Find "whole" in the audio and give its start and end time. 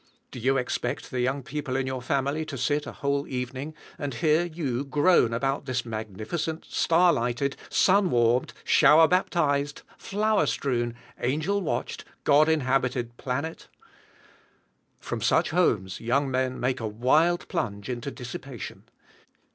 2.91-3.27